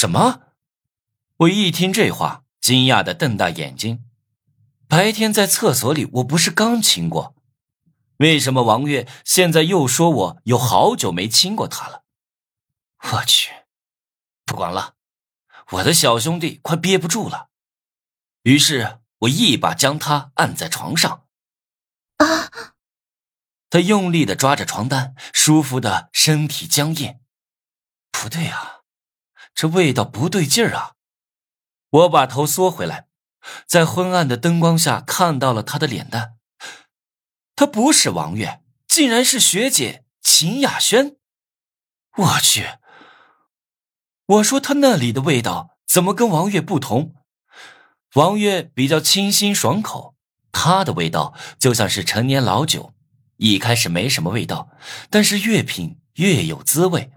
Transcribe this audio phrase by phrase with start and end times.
[0.00, 0.54] 什么？
[1.40, 4.06] 我一听这话，惊讶的瞪大眼睛。
[4.88, 7.36] 白天在厕所里，我不是刚亲过？
[8.16, 12.04] 为什么王月现在又说我有好久没亲过她了？
[13.12, 13.50] 我去，
[14.46, 14.94] 不管了，
[15.72, 17.50] 我的小兄弟快憋不住了。
[18.44, 21.26] 于是我一把将他按在床上。
[22.16, 22.48] 啊！
[23.68, 27.20] 他用力的抓着床单，舒服的身体僵硬。
[28.10, 28.79] 不对啊，
[29.60, 30.92] 这味道不对劲儿啊！
[31.90, 33.08] 我把头缩回来，
[33.66, 36.38] 在昏暗的灯光下看到了他的脸蛋。
[37.54, 41.16] 他不是王月，竟然是学姐秦雅轩。
[42.16, 42.78] 我去！
[44.24, 47.14] 我说他那里的味道怎么跟王月不同？
[48.14, 50.14] 王月比较清新爽口，
[50.52, 52.94] 他的味道就像是陈年老酒，
[53.36, 54.70] 一开始没什么味道，
[55.10, 57.12] 但是越品越有滋味。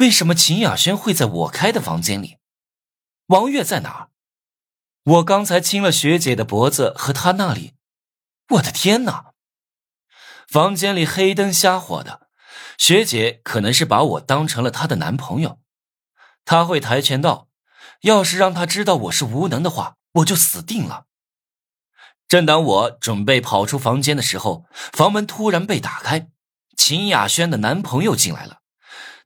[0.00, 2.36] 为什么秦雅轩会在我开的房间里？
[3.28, 4.08] 王月在哪儿？
[5.04, 7.74] 我刚才亲了学姐的脖子和她那里，
[8.50, 9.32] 我的天哪！
[10.46, 12.28] 房间里黑灯瞎火的，
[12.76, 15.60] 学姐可能是把我当成了她的男朋友。
[16.44, 17.48] 她会跆拳道，
[18.02, 21.06] 要是让她知道我是无能的话，我就死定了。
[22.28, 26.28] 正当我准备跑出房间的时候，房门突然被打开，
[26.76, 28.60] 秦雅轩的男朋友进来了。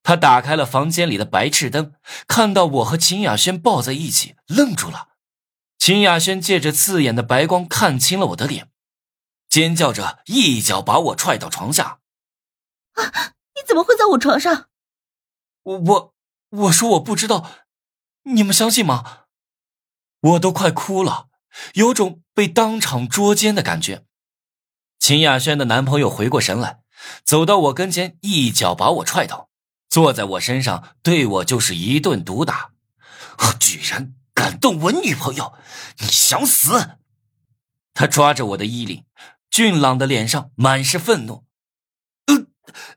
[0.03, 1.95] 他打开了房间里的白炽灯，
[2.27, 5.09] 看到我和秦雅轩抱在一起，愣住了。
[5.79, 8.71] 秦雅轩借着刺眼的白光看清了我的脸，
[9.49, 12.01] 尖叫着一脚把我踹到床下。
[12.95, 13.35] 啊！
[13.55, 14.69] 你怎么会在我床上？
[15.63, 16.15] 我我
[16.49, 17.51] 我说我不知道，
[18.23, 19.25] 你们相信吗？
[20.21, 21.29] 我都快哭了，
[21.75, 24.07] 有种被当场捉奸的感觉。
[24.99, 26.81] 秦雅轩的男朋友回过神来，
[27.23, 29.50] 走到我跟前，一脚把我踹倒。
[29.91, 32.71] 坐在我身上，对我就是一顿毒打。
[33.59, 35.55] 居然敢动我女朋友，
[35.99, 36.99] 你想死！
[37.93, 39.05] 他抓着我的衣领，
[39.51, 41.45] 俊朗的脸上满是愤怒。
[42.27, 42.47] 呃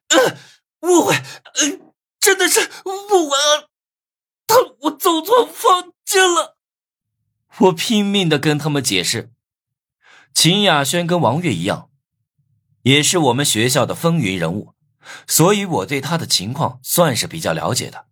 [0.10, 0.38] 呃，
[0.82, 3.68] 误会，呃，真的是误会啊！
[4.46, 6.58] 他我走错房间了。
[7.60, 9.32] 我拼命的跟他们解释。
[10.34, 11.90] 秦雅轩跟王月一样，
[12.84, 14.73] 也是我们学校的风云人物。
[15.28, 18.06] 所以，我对她的情况算是比较了解的。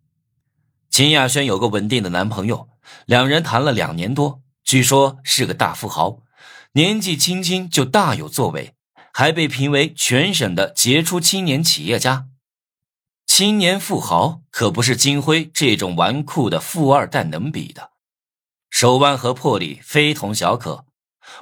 [0.89, 2.69] 秦雅轩有个稳定的男朋友，
[3.05, 6.23] 两人谈了两年多，据说是个大富豪，
[6.73, 8.75] 年纪轻轻就大有作为，
[9.13, 12.27] 还被评为全省的杰出青年企业家。
[13.25, 17.91] 青年富豪可不是金辉这种纨绔的富二代能比的，
[18.69, 20.85] 手腕和魄力非同小可。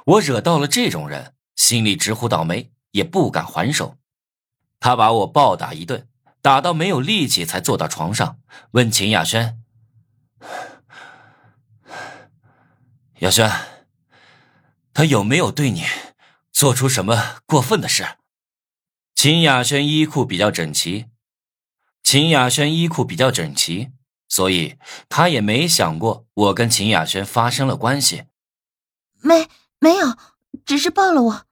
[0.04, 3.96] 我惹到了这种人，心里直呼倒霉，也不敢还手。
[4.80, 6.08] 他把我暴打一顿，
[6.42, 8.40] 打到没有力气，才坐到床上，
[8.72, 9.62] 问秦雅轩
[13.20, 13.48] ：“雅轩，
[14.94, 15.84] 他有没有对你
[16.50, 18.16] 做出什么过分的事？”
[19.14, 21.06] 秦雅轩衣裤比较整齐，
[22.02, 23.90] 秦雅轩衣裤比较整齐，
[24.26, 24.78] 所以
[25.10, 28.24] 他也没想过我跟秦雅轩发生了关系。
[29.20, 29.46] 没，
[29.78, 30.16] 没有，
[30.64, 31.46] 只是抱了我。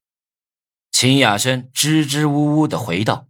[1.01, 3.27] 秦雅轩支支吾吾的回道：“